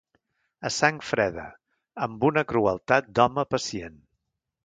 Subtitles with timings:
[0.67, 1.43] A sang freda,
[2.07, 4.01] amb una crueltat d'home pacient.